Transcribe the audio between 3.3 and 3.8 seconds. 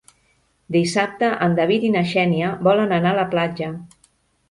platja.